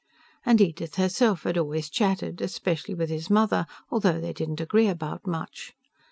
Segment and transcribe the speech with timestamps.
[0.43, 5.27] And Edith herself had always chatted, especially with his mother, though they didn't agree about
[5.27, 5.75] much.